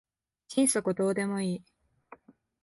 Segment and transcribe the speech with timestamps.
[0.47, 1.63] 心底どうでもいい